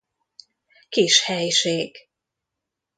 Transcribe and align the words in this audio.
Kis 0.89 1.19
helység. 1.19 1.95